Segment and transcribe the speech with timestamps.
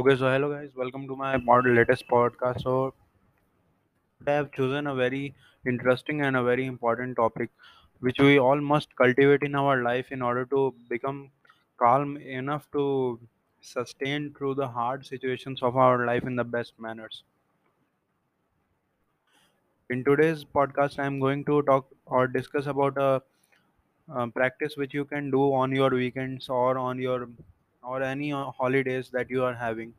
[0.00, 2.62] Okay, so hello guys, welcome to my mod latest podcast.
[2.62, 2.94] So
[4.26, 5.34] I have chosen a very
[5.66, 7.50] interesting and a very important topic,
[7.98, 11.30] which we all must cultivate in our life in order to become
[11.76, 13.20] calm enough to
[13.60, 17.24] sustain through the hard situations of our life in the best manners.
[19.90, 23.22] In today's podcast, I am going to talk or discuss about a,
[24.12, 27.28] uh practice which you can do on your weekends or on your
[27.82, 29.94] or any uh, holidays that you are having.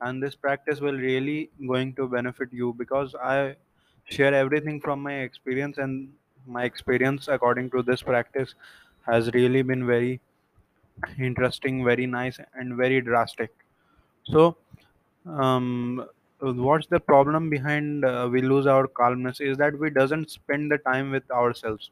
[0.00, 3.56] And this practice will really going to benefit you because i
[4.16, 6.12] share everything from my experience and
[6.46, 8.54] my experience according to this practice
[9.06, 10.20] has really been very
[11.18, 13.50] interesting very nice and very drastic.
[14.24, 14.56] So
[15.26, 16.06] um,
[16.40, 20.78] what's the problem behind uh, we lose our calmness is that we doesn't spend the
[20.78, 21.90] time with ourselves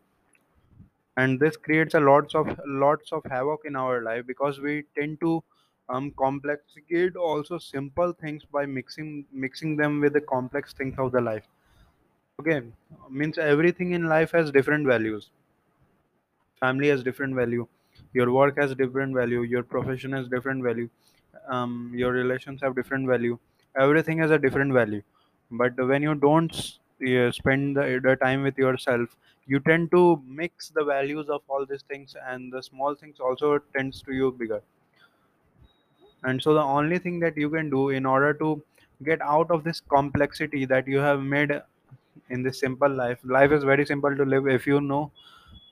[1.16, 5.20] and this creates a lots of lots of havoc in our life because we tend
[5.20, 5.42] to
[5.88, 11.20] um, complicate also simple things by mixing mixing them with the complex things of the
[11.20, 11.44] life.
[12.40, 12.62] Okay
[13.10, 15.30] means everything in life has different values.
[16.60, 17.66] Family has different value.
[18.12, 19.42] Your work has different value.
[19.42, 20.88] Your profession has different value.
[21.48, 23.38] Um, your relations have different value.
[23.76, 25.02] Everything has a different value.
[25.50, 26.78] But when you don't s-
[27.36, 31.82] spend the, the time with yourself you tend to mix the values of all these
[31.82, 34.62] things and the small things also tends to you bigger
[36.24, 38.62] and so the only thing that you can do in order to
[39.04, 41.52] get out of this complexity that you have made
[42.30, 45.10] in this simple life life is very simple to live if you know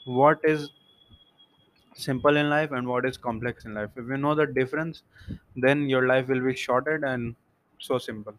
[0.05, 0.71] what is
[1.97, 3.91] simple in life and what is complex in life.
[3.97, 5.03] If you know the difference,
[5.57, 7.35] then your life will be shorted and
[7.79, 8.35] so simple.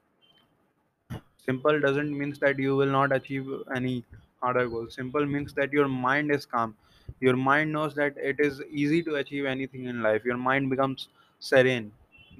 [1.38, 4.04] Simple doesn't means that you will not achieve any
[4.46, 4.70] harder.
[4.90, 6.76] Simple means that your mind is calm.
[7.20, 10.26] Your mind knows that it is easy to achieve anything in life.
[10.26, 11.92] Your mind becomes serene.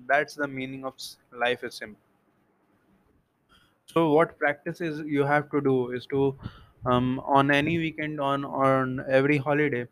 [0.08, 0.94] That's the meaning of
[1.46, 2.02] life is simple.
[3.88, 6.36] So what practices you have to do is to
[6.86, 9.88] um, on any weekend on on every holiday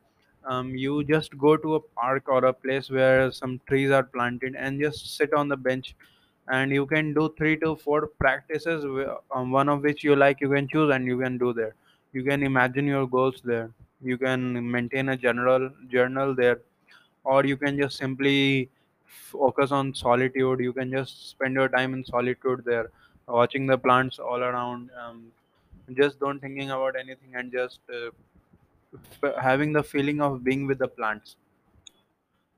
[0.45, 4.55] um, you just go to a park or a place where some trees are planted
[4.55, 5.95] and just sit on the bench
[6.49, 8.85] and you can do three to four practices
[9.35, 11.75] um, one of which you like you can choose and you can do there
[12.13, 13.69] you can imagine your goals there.
[14.01, 16.59] You can maintain a general journal there.
[17.23, 18.69] Or you can just simply
[19.05, 20.59] focus on solitude.
[20.59, 22.89] You can just spend your time in solitude there
[23.27, 25.31] watching the plants all around um,
[25.93, 28.09] just don't thinking about anything and just uh,
[29.41, 31.35] having the feeling of being with the plants.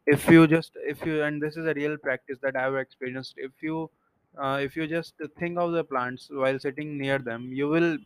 [0.06, 3.34] If you just if you and this is a real practice that i've experienced.
[3.38, 3.90] If you
[4.38, 7.98] uh, if you just think of the plants while sitting near them you will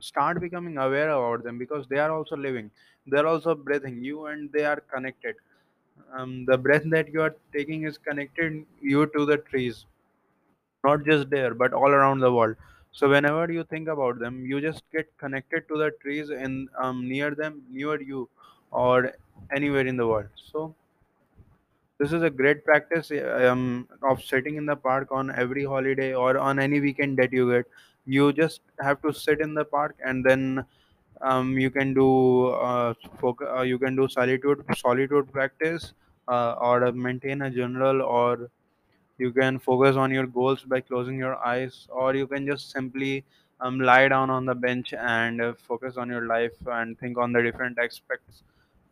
[0.00, 2.70] start becoming aware about them because they are also living.
[3.06, 4.02] They're also breathing.
[4.02, 5.36] You and they are connected.
[6.14, 9.86] Um, the breath that you are taking is connected you to the trees
[10.84, 12.56] not just there but all around the world.
[12.92, 17.06] So whenever you think about them you just get connected to the trees in um,
[17.08, 18.28] near them near you
[18.70, 19.12] or
[19.54, 20.28] anywhere in the world.
[20.52, 20.74] So
[21.98, 26.36] this is a great practice um, of sitting in the park on every holiday or
[26.38, 27.66] on any weekend that you get
[28.06, 30.64] you just have to sit in the park and then
[31.22, 35.92] um, you can do uh, foc- uh, you can do solitude solitude practice
[36.28, 38.50] uh, or maintain a journal or
[39.18, 43.24] you can focus on your goals by closing your eyes or you can just simply
[43.60, 47.32] um, lie down on the bench and uh, focus on your life and think on
[47.32, 48.42] the different aspects.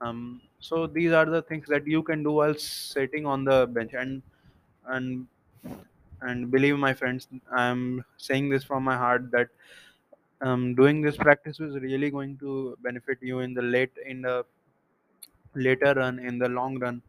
[0.00, 3.92] Um, so these are the things that you can do while sitting on the bench
[3.94, 4.22] and
[4.86, 5.26] and
[6.22, 9.48] and believe my friends i'm saying this from my heart that
[10.41, 14.44] um, doing this practice is really going to benefit you in the late in the
[15.54, 17.03] later run in the long run.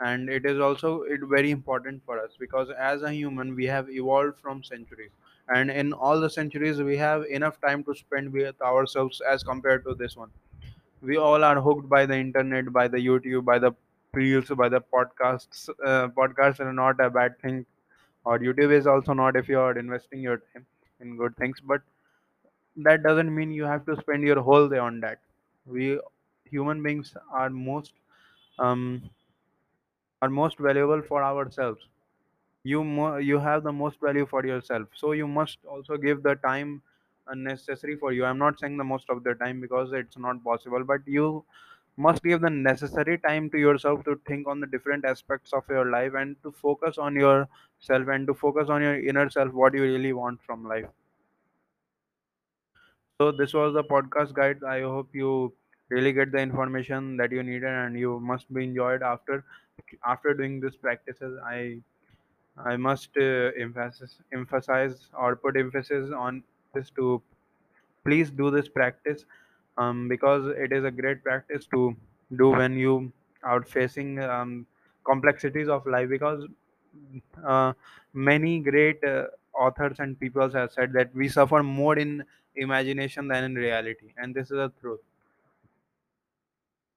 [0.00, 3.88] And it is also it very important for us because as a human we have
[3.90, 5.10] evolved from centuries.
[5.48, 9.84] And in all the centuries we have enough time to spend with ourselves as compared
[9.84, 10.30] to this one.
[11.02, 13.72] We all are hooked by the internet by the youtube by the
[14.14, 17.66] reels by the podcasts uh, podcasts are not a bad thing
[18.26, 20.66] or youtube is also not if you are investing your time
[21.00, 21.82] in good things but
[22.76, 25.20] that doesn't mean you have to spend your whole day on that.
[25.66, 26.00] We
[26.44, 27.94] human beings are most
[28.58, 29.10] um,
[30.22, 31.86] are most valuable for ourselves.
[32.64, 34.88] You mo- you have the most value for yourself.
[34.96, 36.82] So you must also give the time
[37.28, 38.24] uh, necessary for you.
[38.24, 41.44] I'm not saying the most of the time because it's not possible but you
[41.96, 45.86] must give the necessary time to yourself to think on the different aspects of your
[45.90, 49.82] life and to focus on yourself and to focus on your inner self what you
[49.82, 50.86] really want from life.
[53.20, 55.52] So this was the podcast guide i hope you
[55.94, 59.44] really get the information that you needed and you must be enjoyed after
[60.04, 61.38] after doing this practices.
[61.44, 61.80] I
[62.56, 66.42] I must uh, emphasize, emphasize or put emphasis on
[66.74, 67.22] this to
[68.04, 69.24] please do this practice
[69.78, 71.96] um, because it is a great practice to
[72.36, 73.12] do when you
[73.42, 74.66] are facing um,
[75.04, 76.44] complexities of life because
[77.44, 77.72] uh,
[78.12, 82.24] many great uh, authors and people have said that we suffer more in
[82.56, 85.00] imagination than in reality and this is a truth.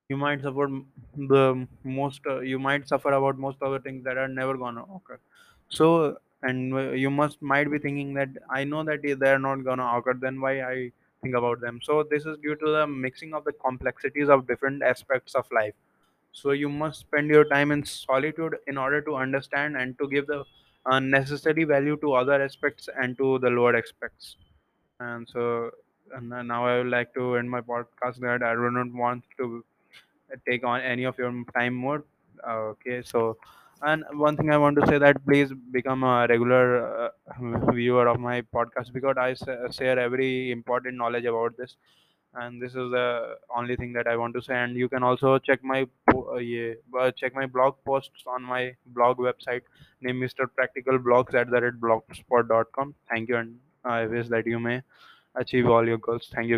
[0.09, 0.67] You might suffer
[1.15, 4.83] the most uh, you might suffer about most of the things that are never gonna
[4.83, 5.19] occur.
[5.69, 9.85] So and uh, you must might be thinking that i know that they're not gonna
[9.97, 10.91] occur then why i
[11.21, 11.79] think about them.
[11.83, 15.73] So this is due to the mixing of the complexities of different aspects of life.
[16.31, 20.27] So you must spend your time in solitude in order to understand and to give
[20.27, 20.45] the
[20.85, 24.37] uh, necessary value to other aspects and to the lower aspects.
[24.99, 25.71] And so
[26.15, 29.63] and now i would like to end my podcast that i do not want to
[30.47, 32.03] take on any of your time more.
[32.47, 33.37] Uh, okay, so
[33.81, 36.65] and one thing I want to say that please become a regular
[37.05, 39.33] uh, viewer of my podcast because i
[39.71, 41.75] share every important knowledge about this,
[42.35, 44.55] and this is the only thing that I want to say.
[44.55, 48.75] And you can also check my uh, yeah, uh, check my blog posts on my
[48.87, 49.61] blog website
[50.01, 50.47] named Mr.
[50.47, 52.95] Practical Blogs at the red blogspot.com.
[53.09, 54.81] Thank you, and I wish that you may
[55.35, 56.05] achieve all your goals.
[56.05, 56.57] Thank you,